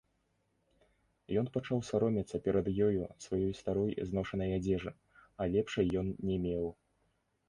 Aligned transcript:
Ён 1.41 1.49
пачаў 1.57 1.79
саромецца 1.89 2.39
перад 2.47 2.67
ёю 2.85 3.01
сваёй 3.25 3.53
старой 3.59 3.93
зношанай 4.13 4.55
адзежы, 4.57 4.93
а 5.45 5.47
лепшай 5.57 5.85
ён 6.03 6.07
не 6.31 6.37
меў. 6.47 6.65